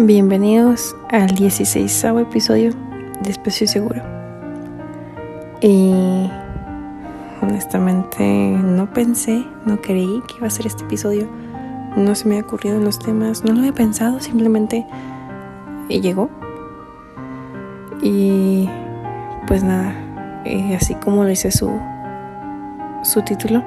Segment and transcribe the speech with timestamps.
[0.00, 2.70] Bienvenidos al 16 episodio
[3.20, 4.00] de Espacio Seguro.
[5.60, 6.30] Y
[7.42, 11.28] honestamente no pensé, no creí que iba a ser este episodio.
[11.96, 14.86] No se me ha ocurrido los temas, no lo he pensado, simplemente
[15.88, 16.30] llegó.
[18.00, 18.70] Y
[19.48, 19.92] pues nada,
[20.44, 21.76] eh, así como lo hice su,
[23.02, 23.64] su título,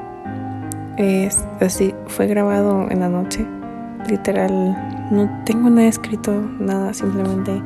[0.95, 3.45] es así, fue grabado en la noche,
[4.07, 7.61] literal no tengo nada escrito, nada, simplemente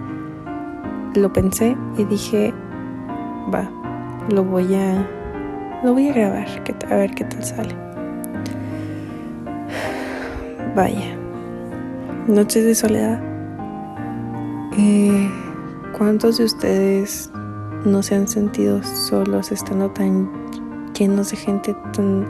[1.14, 2.52] lo pensé y dije,
[3.54, 3.70] va,
[4.30, 5.08] lo voy a
[5.84, 6.48] lo voy a grabar,
[6.90, 7.76] a ver qué tal sale.
[10.76, 11.16] Vaya.
[12.28, 13.22] Noches de soledad.
[14.80, 15.30] Eh,
[15.96, 17.30] ¿Cuántos de ustedes
[17.86, 20.28] no se han sentido solos estando tan
[20.98, 22.26] llenos de gente, tan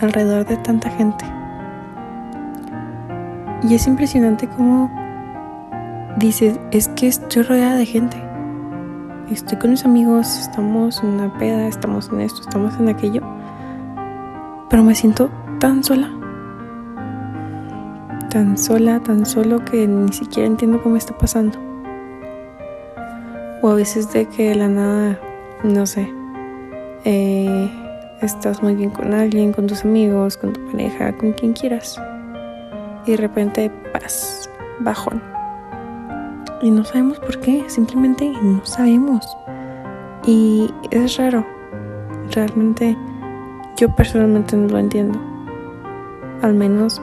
[0.00, 1.37] alrededor de tanta gente?
[3.62, 4.90] Y es impresionante cómo
[6.16, 8.16] dices, es que estoy rodeada de gente.
[9.30, 13.20] Estoy con mis amigos, estamos en una peda, estamos en esto, estamos en aquello.
[14.70, 15.28] Pero me siento
[15.58, 16.08] tan sola.
[18.30, 21.58] Tan sola, tan solo que ni siquiera entiendo cómo está pasando.
[23.60, 25.18] O a veces de que de la nada,
[25.64, 26.08] no sé,
[27.04, 27.70] eh,
[28.22, 32.00] estás muy bien con alguien, con tus amigos, con tu pareja, con quien quieras
[33.08, 35.22] y de repente paz, bajón.
[36.60, 39.26] Y no sabemos por qué, simplemente no sabemos.
[40.26, 41.46] Y es raro.
[42.32, 42.98] Realmente
[43.78, 45.18] yo personalmente no lo entiendo.
[46.42, 47.00] Al menos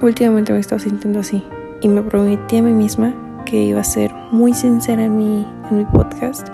[0.00, 1.44] últimamente me he estado sintiendo así.
[1.80, 3.12] Y me prometí a mí misma
[3.44, 6.48] que iba a ser muy sincera en mi, en mi podcast.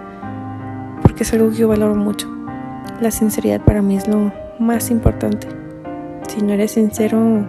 [1.02, 2.26] Porque es algo que yo valoro mucho.
[3.02, 5.46] La sinceridad para mí es lo más importante.
[6.26, 7.44] Si no eres sincero,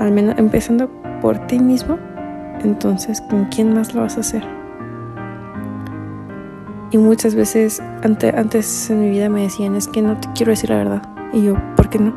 [0.00, 0.88] al menos empezando
[1.20, 1.98] por ti mismo,
[2.64, 4.42] entonces ¿con quién más lo vas a hacer?
[6.90, 10.70] Y muchas veces antes en mi vida me decían, es que no te quiero decir
[10.70, 11.02] la verdad.
[11.32, 12.12] Y yo, ¿por qué no?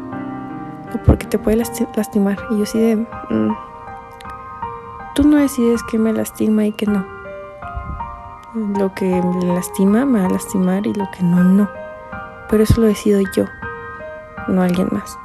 [0.96, 2.40] O porque te puede lastimar.
[2.50, 3.56] Y yo así de, mm,
[5.13, 7.06] tú no decides qué me lastima y qué no.
[8.79, 11.69] Lo que me lastima me va a lastimar y lo que no, no.
[12.50, 13.46] Pero eso lo decido yo,
[14.47, 15.19] no alguien más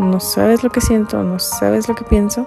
[0.00, 2.46] no sabes lo que siento, no sabes lo que pienso,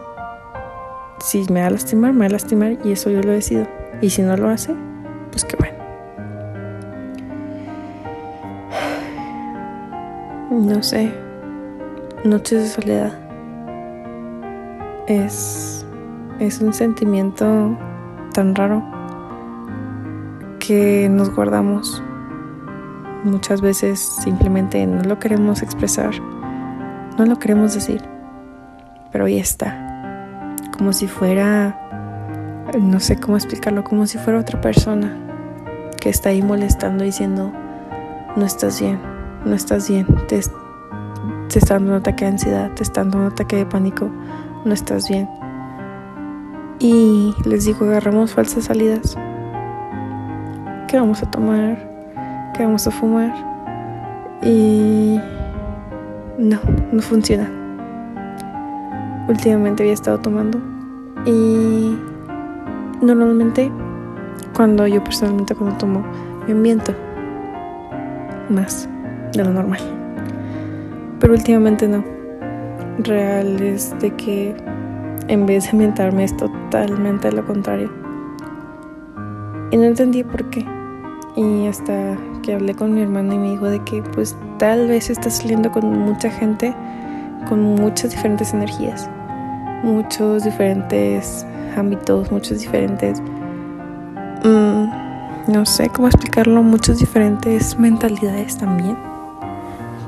[1.19, 3.67] si me va a lastimar, me va a lastimar y eso yo lo decido.
[4.01, 4.75] Y si no lo hace,
[5.31, 5.77] pues qué bueno.
[10.73, 11.11] No sé,
[12.23, 13.19] noches de soledad
[15.07, 15.85] es,
[16.39, 17.77] es un sentimiento
[18.33, 18.83] tan raro
[20.59, 22.03] que nos guardamos.
[23.23, 26.11] Muchas veces simplemente no lo queremos expresar
[27.17, 28.01] no lo queremos decir,
[29.11, 30.55] pero ahí está.
[30.75, 31.77] Como si fuera,
[32.79, 35.15] no sé cómo explicarlo, como si fuera otra persona
[35.99, 37.51] que está ahí molestando diciendo,
[38.35, 38.99] no estás bien,
[39.45, 40.41] no estás bien, te,
[41.49, 44.09] te está dando un ataque de ansiedad, te está dando un ataque de pánico,
[44.65, 45.29] no estás bien.
[46.79, 49.15] Y les digo, agarramos falsas salidas.
[50.87, 52.51] ¿Qué vamos a tomar?
[52.53, 53.33] ¿Qué vamos a fumar?
[54.41, 55.19] Y
[56.37, 56.59] no,
[56.91, 57.49] no funciona.
[59.27, 60.59] Últimamente había estado tomando
[61.25, 61.97] y
[63.01, 63.71] normalmente
[64.53, 66.05] cuando yo personalmente cuando tomo
[66.45, 66.93] me ambiento
[68.49, 68.89] más
[69.33, 69.79] de lo normal.
[71.19, 72.03] Pero últimamente no.
[72.99, 74.55] Real es de que
[75.27, 77.89] en vez de ambientarme es totalmente lo contrario.
[79.71, 80.65] Y no entendí por qué.
[81.35, 85.09] Y hasta que hablé con mi hermano y me dijo de que pues tal vez
[85.09, 86.75] estás saliendo con mucha gente
[87.47, 89.09] con muchas diferentes energías,
[89.83, 91.45] muchos diferentes
[91.75, 93.21] ámbitos, muchos diferentes,
[94.43, 98.97] mm, no sé cómo explicarlo, muchas diferentes mentalidades también.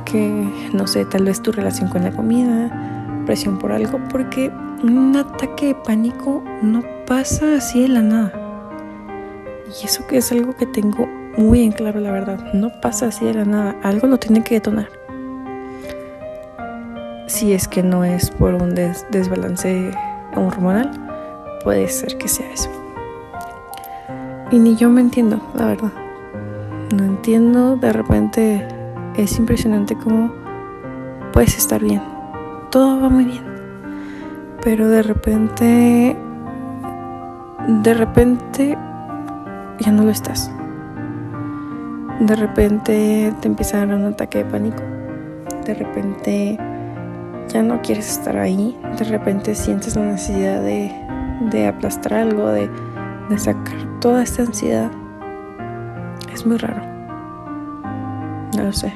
[0.05, 4.51] Que no sé, tal vez tu relación con la comida, presión por algo, porque
[4.83, 8.45] un ataque de pánico no pasa así de la nada
[9.67, 11.07] y eso que es algo que tengo
[11.37, 12.53] muy en claro, la verdad.
[12.53, 13.75] No pasa así de la nada.
[13.83, 14.89] Algo lo tiene que detonar.
[17.27, 19.91] Si es que no es por un desbalance
[20.35, 20.91] hormonal,
[21.63, 22.69] puede ser que sea eso.
[24.51, 25.91] Y ni yo me entiendo, la verdad.
[26.95, 28.67] No entiendo, de repente
[29.17, 30.31] es impresionante cómo
[31.33, 32.01] puedes estar bien.
[32.69, 33.43] Todo va muy bien.
[34.63, 36.15] Pero de repente,
[37.67, 38.77] de repente
[39.79, 40.51] ya no lo estás.
[42.25, 44.81] De repente te empieza a dar un ataque de pánico.
[45.63, 46.57] De repente
[47.49, 48.75] ya no quieres estar ahí.
[48.97, 50.91] De repente sientes la necesidad de,
[51.51, 52.67] de aplastar algo, de,
[53.29, 54.89] de sacar toda esta ansiedad.
[56.33, 56.81] Es muy raro.
[58.57, 58.91] No lo sé.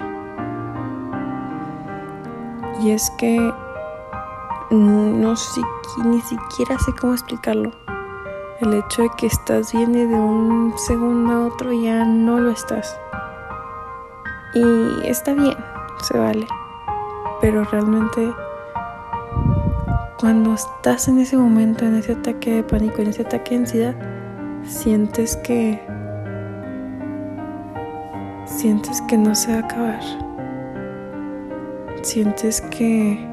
[2.82, 3.54] Y es que
[4.72, 5.62] no sé,
[6.04, 7.74] ni siquiera sé cómo explicarlo.
[8.60, 12.50] El hecho de que estás bien y de un segundo a otro ya no lo
[12.50, 13.00] estás.
[14.54, 15.56] Y está bien,
[16.02, 16.48] se vale.
[17.42, 18.34] Pero realmente
[20.20, 23.96] cuando estás en ese momento, en ese ataque de pánico, en ese ataque de ansiedad,
[24.64, 25.82] sientes que
[28.46, 30.02] sientes que no se va a acabar.
[32.02, 33.30] Sientes que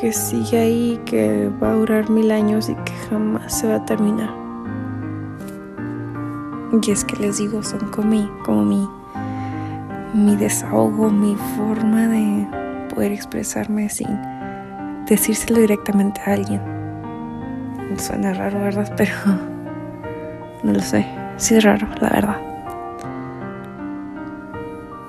[0.00, 3.84] que sigue ahí, que va a durar mil años y que jamás se va a
[3.86, 4.30] terminar.
[6.82, 8.86] Y es que les digo, son como mi, como mi,
[10.16, 12.48] mi desahogo, mi forma de
[12.92, 14.08] poder expresarme sin
[15.06, 16.60] decírselo directamente a alguien.
[17.98, 18.92] Suena raro, ¿verdad?
[18.96, 19.12] Pero
[20.62, 21.06] no lo sé.
[21.36, 22.36] Sí es raro, la verdad.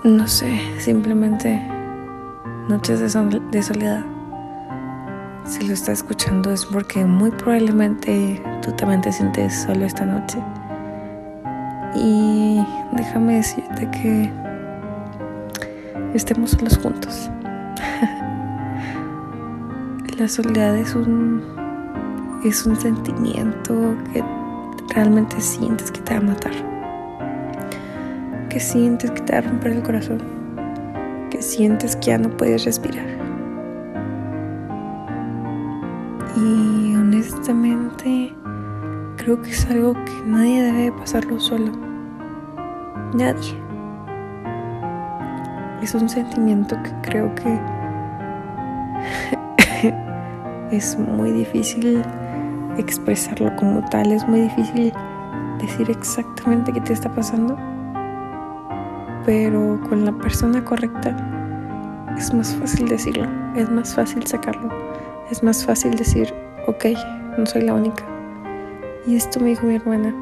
[0.04, 1.62] No sé, simplemente
[2.68, 3.09] noches de,
[3.62, 4.04] soledad.
[5.45, 10.38] Si lo estás escuchando es porque muy probablemente tú también te sientes solo esta noche.
[11.95, 12.62] Y
[12.92, 14.46] déjame decirte que
[16.17, 17.29] estemos solos juntos.
[20.17, 21.41] La soledad es un
[22.43, 24.23] es un sentimiento que
[24.93, 26.53] realmente sientes que te va a matar.
[28.49, 30.21] Que sientes que te va a romper el corazón.
[31.29, 33.05] Que sientes que ya no puedes respirar.
[36.35, 38.33] Y honestamente
[39.17, 41.71] creo que es algo que nadie debe pasarlo solo.
[43.13, 43.66] Nadie.
[45.87, 47.59] Es un sentimiento que creo que
[50.75, 52.03] es muy difícil
[52.77, 54.91] expresarlo como tal, es muy difícil
[55.61, 57.55] decir exactamente qué te está pasando,
[59.25, 61.15] pero con la persona correcta
[62.17, 63.25] es más fácil decirlo,
[63.55, 64.69] es más fácil sacarlo
[65.31, 66.33] es más fácil decir,
[66.67, 66.85] ok,
[67.37, 68.03] no soy la única.
[69.05, 70.13] Y esto me dijo mi hermana,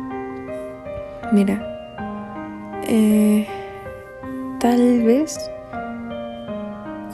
[1.31, 1.59] mira,
[2.87, 3.47] eh,
[4.59, 5.51] tal vez,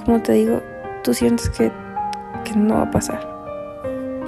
[0.06, 0.62] como te digo,
[1.04, 1.72] tú sientes que,
[2.44, 3.28] que no va a pasar.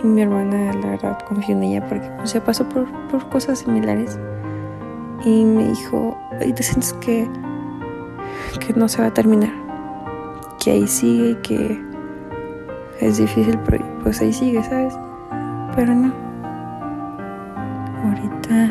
[0.04, 4.20] Y mi hermana, la verdad, confió en ella porque se pasó por, por cosas similares.
[5.24, 7.30] Y me dijo, y te sientes que,
[8.60, 9.52] que no se va a terminar,
[10.62, 11.82] que ahí sigue, que
[13.00, 14.94] es difícil, pero pues ahí sigue, ¿sabes?
[15.76, 16.14] Pero no.
[18.04, 18.66] Ahorita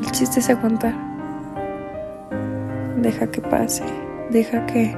[0.00, 0.94] el chiste es aguantar.
[2.96, 3.84] Deja que pase,
[4.30, 4.94] deja que,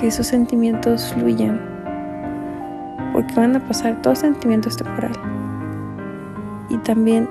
[0.00, 1.60] que esos sentimientos fluyan.
[3.12, 5.12] Porque van a pasar, todo sentimiento es temporal.
[6.70, 7.28] Y también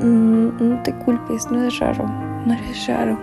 [0.00, 2.04] mm, no te culpes, no es raro,
[2.44, 3.18] no eres raro.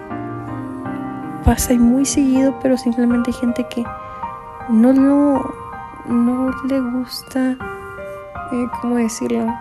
[1.43, 3.83] Pasa y muy seguido, pero simplemente hay gente que
[4.69, 5.67] no lo
[6.07, 7.57] no le gusta,
[8.51, 9.53] eh, ¿cómo decirlo?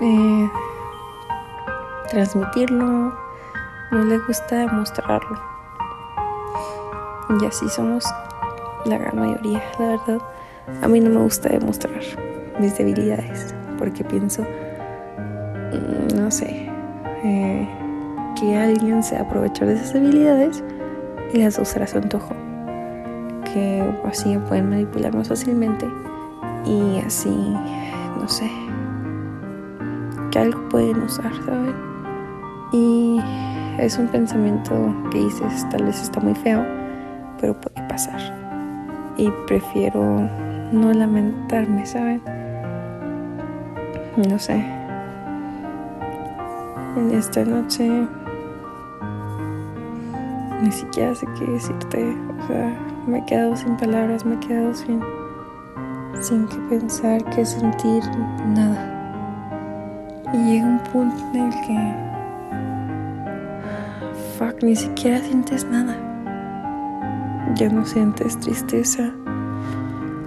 [0.00, 0.50] Eh,
[2.10, 3.14] transmitirlo,
[3.90, 5.40] no le gusta demostrarlo.
[7.40, 8.04] Y así somos
[8.84, 10.18] la gran mayoría, la verdad.
[10.82, 12.00] A mí no me gusta demostrar
[12.58, 16.68] mis debilidades, porque pienso, mm, no sé,
[17.24, 17.68] eh,
[18.38, 20.62] que alguien se aprovechar de esas debilidades
[21.32, 22.34] y las usará a su antojo
[23.54, 25.86] que así pueden manipular más fácilmente
[26.66, 27.54] y así,
[28.20, 28.50] no sé,
[30.30, 31.74] que algo pueden usar, ¿saben?
[32.72, 33.20] Y
[33.78, 34.74] es un pensamiento
[35.12, 36.64] que dices, tal vez está muy feo,
[37.40, 38.43] pero puede pasar.
[39.16, 40.28] Y prefiero
[40.72, 42.22] no lamentarme, ¿saben?
[44.16, 44.64] No sé.
[46.96, 48.06] En esta noche
[50.64, 52.16] ni siquiera sé qué decirte.
[52.42, 52.74] O sea,
[53.06, 55.00] me he quedado sin palabras, me he quedado sin,
[56.20, 58.02] sin que pensar, que sentir
[58.46, 58.90] nada.
[60.32, 61.94] Y llega un punto en el que,
[64.38, 66.13] fuck, ni siquiera sientes nada.
[67.54, 69.12] Ya no sientes tristeza,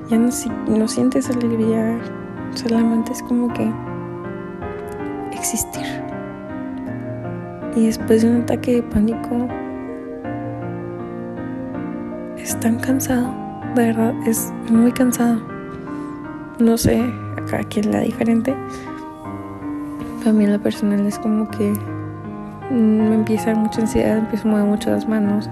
[0.09, 1.99] ya no, sientes alegría,
[2.53, 3.69] solamente es como que
[5.33, 5.85] existir.
[7.75, 9.47] Y después de un ataque de pánico,
[12.37, 13.33] es tan cansado,
[13.75, 15.41] de verdad, es muy cansado.
[16.59, 18.55] No sé, a cada quien la diferente.
[20.19, 21.73] Para mí lo personal es como que
[22.71, 25.49] me empieza mucha ansiedad, empiezo a mover mucho las manos,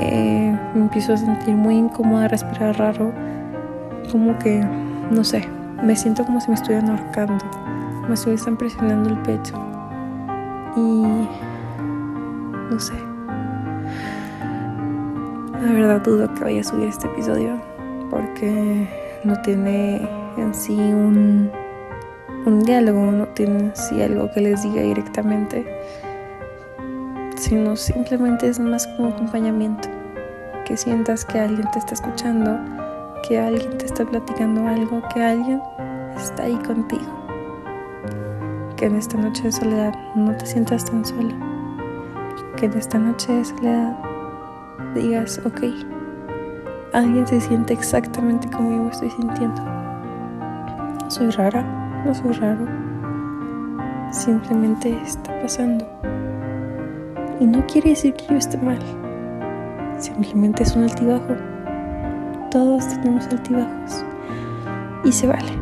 [0.00, 3.12] eh, me empiezo a sentir muy incómoda, respirar raro,
[4.10, 4.64] como que,
[5.10, 5.48] no sé,
[5.82, 7.44] me siento como si me estuvieran ahorcando,
[8.08, 9.54] me estuvieran presionando el pecho.
[10.76, 11.02] Y
[12.70, 12.94] no sé.
[15.62, 17.60] La verdad dudo que vaya a subir este episodio
[18.10, 18.88] porque
[19.24, 21.50] no tiene en sí un,
[22.44, 25.66] un diálogo, no tiene en sí algo que les diga directamente,
[27.46, 29.88] sino simplemente es más como acompañamiento,
[30.64, 32.58] que sientas que alguien te está escuchando,
[33.26, 35.62] que alguien te está platicando algo, que alguien
[36.16, 37.06] está ahí contigo,
[38.76, 41.36] que en esta noche de soledad no te sientas tan sola,
[42.56, 43.96] que en esta noche de soledad
[44.96, 45.60] digas, ok,
[46.94, 49.62] alguien se siente exactamente como yo estoy sintiendo.
[51.06, 51.62] Soy rara,
[52.04, 52.66] no soy raro.
[54.10, 55.95] Simplemente está pasando.
[57.40, 58.78] Y no quiere decir que yo esté mal.
[59.98, 61.36] Simplemente es un altibajo.
[62.50, 64.04] Todos tenemos altibajos.
[65.04, 65.52] Y se vale.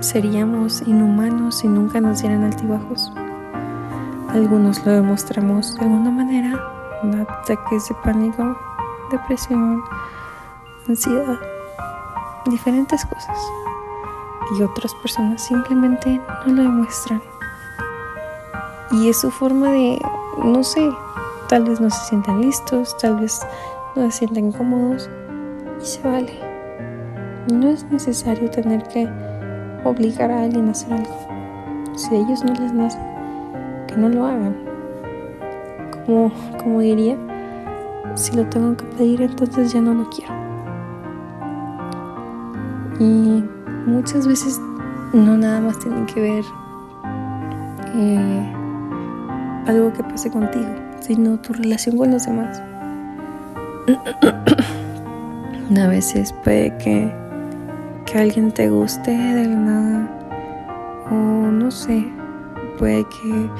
[0.00, 3.12] Seríamos inhumanos si nunca nos dieran altibajos.
[4.28, 6.60] Algunos lo demostramos de alguna manera,
[7.42, 8.56] ataques de pánico,
[9.10, 9.82] depresión,
[10.88, 11.38] ansiedad,
[12.44, 13.38] diferentes cosas.
[14.58, 17.22] Y otras personas simplemente no lo demuestran.
[18.96, 20.00] Y es su forma de,
[20.42, 20.88] no sé,
[21.48, 23.40] tal vez no se sientan listos, tal vez
[23.94, 25.10] no se sientan cómodos
[25.82, 26.32] y se vale.
[27.52, 29.06] No es necesario tener que
[29.84, 31.14] obligar a alguien a hacer algo.
[31.94, 32.98] Si a ellos no les nace,
[33.86, 34.56] que no lo hagan.
[36.06, 37.18] Como, como diría,
[38.14, 40.34] si lo tengo que pedir, entonces ya no lo quiero.
[42.98, 43.44] Y
[43.86, 44.58] muchas veces
[45.12, 46.44] no nada más tienen que ver
[47.94, 48.55] eh,
[49.66, 50.66] algo que pase contigo,
[51.00, 52.62] sino tu relación con los demás.
[55.76, 57.12] A veces puede que,
[58.04, 60.08] que alguien te guste de la nada,
[61.10, 62.06] o no sé,
[62.78, 63.50] puede que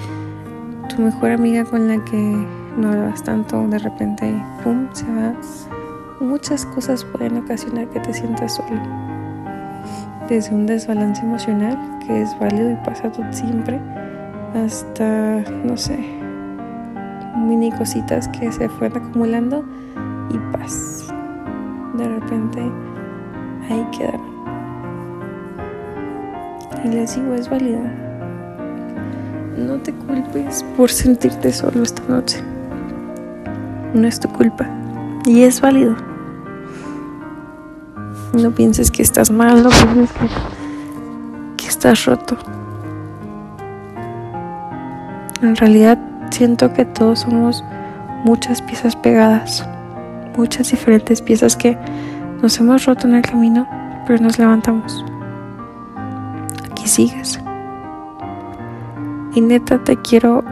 [0.89, 2.47] tu mejor amiga con la que
[2.77, 5.35] no hablas tanto, de repente, pum, se va.
[6.21, 8.81] Muchas cosas pueden ocasionar que te sientas solo.
[10.29, 13.81] Desde un desbalance emocional, que es válido y pasa siempre,
[14.65, 15.99] hasta, no sé,
[17.37, 19.65] mini cositas que se fueron acumulando
[20.31, 21.07] y paz.
[21.97, 22.61] De repente,
[23.71, 24.37] ahí quedaron.
[26.85, 27.81] Y les digo, es válido.
[29.57, 32.43] No te culpes por sentirte solo esta noche
[33.97, 34.69] no es tu culpa
[35.25, 35.97] y es válido.
[38.35, 40.11] No pienses que estás mal, no pienses
[41.57, 42.37] que, estás roto.
[45.43, 45.99] En realidad
[46.31, 47.65] siento que todos somos
[48.25, 49.69] muchas piezas pegadas,
[50.37, 51.77] muchas diferentes piezas que
[52.43, 53.69] nos hemos roto en el camino,
[54.07, 55.05] pero nos levantamos.
[56.71, 57.39] Aquí sigues.
[59.35, 60.43] Y neta te quiero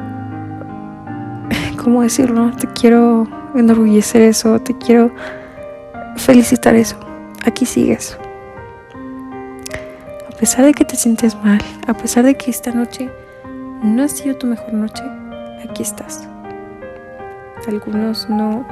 [1.82, 2.50] ¿cómo decirlo?
[2.52, 5.10] Te quiero enorgullecer eso, te quiero
[6.16, 6.96] felicitar eso.
[7.44, 8.18] Aquí sigues.
[10.28, 13.10] A pesar de que te sientes mal, a pesar de que esta noche
[13.84, 15.04] no ha sido tu mejor noche,
[15.68, 16.28] aquí estás.
[17.68, 18.66] Algunos no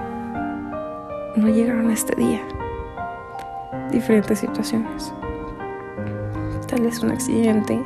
[1.36, 2.40] no llegaron a este día.
[3.90, 5.14] Diferentes situaciones.
[6.66, 7.80] Tal vez un accidente,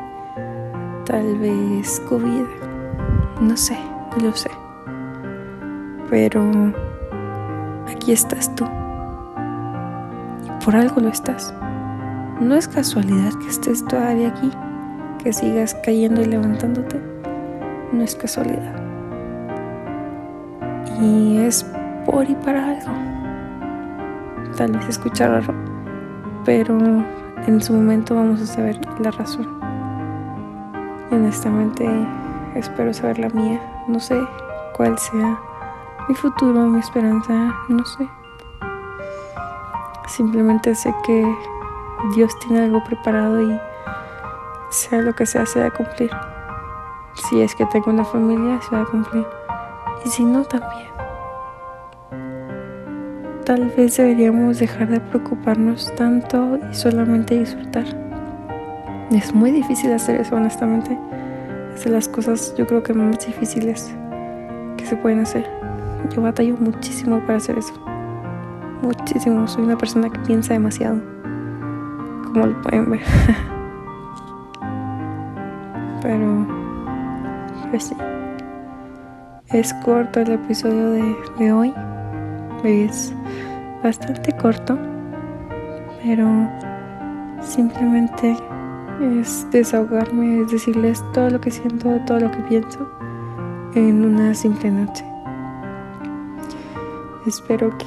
[1.04, 2.46] tal vez COVID,
[3.40, 3.78] no sé,
[4.16, 4.50] no lo sé
[6.10, 6.72] pero
[7.88, 8.64] aquí estás tú.
[10.64, 11.54] Por algo lo estás.
[12.40, 14.50] No es casualidad que estés todavía aquí,
[15.22, 17.15] que sigas cayendo y levantándote.
[17.92, 18.74] No es casualidad.
[21.00, 21.64] Y es
[22.04, 22.92] por y para algo.
[24.56, 25.54] Tal vez escuchar raro,
[26.44, 26.78] pero
[27.46, 29.46] en su momento vamos a saber la razón.
[31.10, 31.86] Honestamente
[32.54, 33.60] espero saber la mía.
[33.86, 34.20] No sé
[34.76, 35.38] cuál sea
[36.08, 38.08] mi futuro, mi esperanza, no sé.
[40.08, 41.36] Simplemente sé que
[42.14, 43.60] Dios tiene algo preparado y
[44.70, 46.10] sea lo que sea, se va a cumplir.
[47.16, 49.26] Si es que tengo una familia, se va a cumplir.
[50.04, 50.96] Y si no, también.
[53.44, 57.84] Tal vez deberíamos dejar de preocuparnos tanto y solamente disfrutar.
[59.10, 60.98] Es muy difícil hacer eso, honestamente.
[61.74, 63.94] Es de las cosas, yo creo que más difíciles
[64.76, 65.48] que se pueden hacer.
[66.14, 67.72] Yo batallo muchísimo para hacer eso.
[68.82, 69.46] Muchísimo.
[69.46, 71.00] Soy una persona que piensa demasiado.
[72.24, 73.00] Como lo pueden ver.
[76.02, 76.55] Pero,
[77.70, 77.96] pues sí.
[79.48, 81.74] Es corto el episodio de, de hoy.
[82.64, 83.12] Es
[83.82, 84.78] bastante corto.
[86.02, 86.26] Pero
[87.46, 88.36] Simplemente
[89.00, 92.90] es desahogarme, es decirles todo lo que siento, todo lo que pienso
[93.74, 95.04] en una simple noche.
[97.26, 97.86] Espero que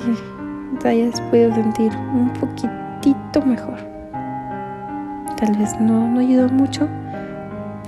[0.79, 3.77] te hayas podido sentir un poquitito mejor.
[5.35, 6.87] Tal vez no, no ayudó mucho,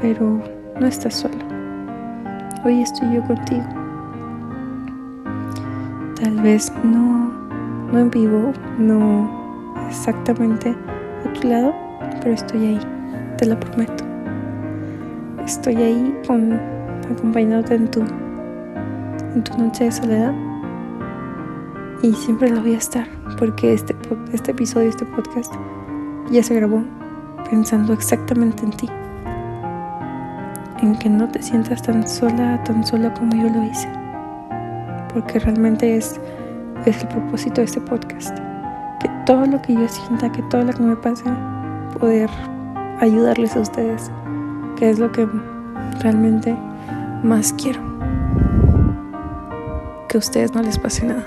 [0.02, 0.42] pero
[0.80, 1.61] no estás solo.
[2.64, 3.64] Hoy estoy yo contigo.
[6.22, 7.32] Tal vez no,
[7.92, 10.76] no en vivo, no exactamente
[11.26, 11.74] a tu lado,
[12.22, 12.80] pero estoy ahí,
[13.40, 14.04] te lo prometo.
[15.44, 16.16] Estoy ahí
[17.10, 20.34] acompañándote en tu, en tu noche de soledad
[22.04, 23.08] y siempre lo voy a estar
[23.40, 23.96] porque este,
[24.34, 25.52] este episodio, este podcast
[26.30, 26.84] ya se grabó
[27.50, 28.88] pensando exactamente en ti,
[30.82, 33.88] en que no te sientas tan sola, tan sola como yo lo hice,
[35.14, 36.20] porque realmente es,
[36.86, 38.38] es el propósito de este podcast,
[39.00, 41.26] que todo lo que yo sienta, que todo lo que me pase,
[42.00, 42.30] poder
[43.00, 44.12] ayudarles a ustedes,
[44.78, 45.28] que es lo que
[46.00, 46.58] realmente
[47.24, 47.80] más quiero,
[50.10, 51.26] que a ustedes no les pase nada.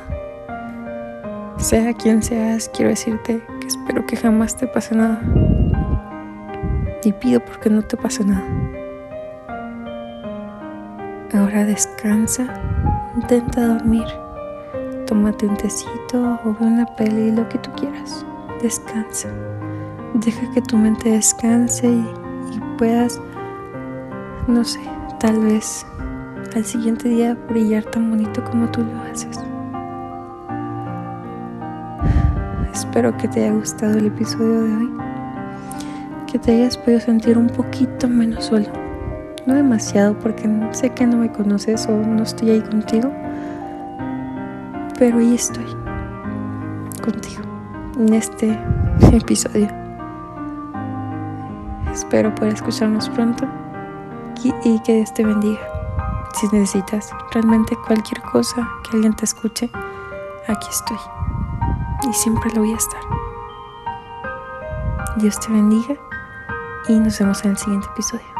[1.59, 5.21] Sea quien seas, quiero decirte que espero que jamás te pase nada.
[7.05, 8.45] Y pido porque no te pase nada.
[11.55, 12.49] Ahora descansa,
[13.15, 14.07] intenta dormir,
[15.07, 18.27] tómate un tecito o ve una peli, lo que tú quieras.
[18.61, 19.29] Descansa.
[20.15, 22.05] Deja que tu mente descanse y,
[22.57, 23.21] y puedas,
[24.49, 24.81] no sé,
[25.21, 25.87] tal vez
[26.57, 29.39] al siguiente día brillar tan bonito como tú lo haces.
[32.73, 34.91] Espero que te haya gustado el episodio de hoy.
[36.27, 38.84] Que te hayas podido sentir un poquito menos solo.
[39.47, 43.13] No demasiado porque sé que no me conoces o no estoy ahí contigo.
[44.99, 45.67] Pero ahí estoy.
[47.03, 47.43] Contigo.
[47.99, 48.59] En este
[49.13, 49.69] episodio.
[51.93, 53.47] Espero poder escucharnos pronto.
[54.43, 55.61] Y, que Dios te bendiga.
[56.35, 59.71] Si necesitas realmente cualquier cosa que alguien te escuche,
[60.49, 60.99] aquí estoy
[62.09, 63.01] y siempre lo voy a estar.
[65.17, 65.95] Dios te bendiga
[66.89, 68.34] y nos vemos en el siguiente episodio.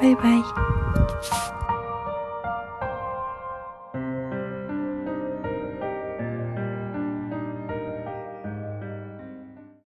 [0.00, 1.53] 拜拜。